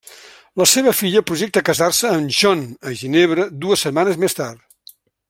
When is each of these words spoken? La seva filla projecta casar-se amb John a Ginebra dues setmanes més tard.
La 0.61 0.65
seva 0.69 0.93
filla 1.01 1.21
projecta 1.31 1.63
casar-se 1.67 2.09
amb 2.13 2.35
John 2.39 2.63
a 2.93 2.97
Ginebra 3.03 3.49
dues 3.67 3.85
setmanes 3.87 4.23
més 4.25 4.39
tard. 4.43 4.69